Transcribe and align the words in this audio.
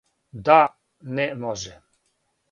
Да, 0.47 0.61
не 1.19 1.27
може. 1.43 1.75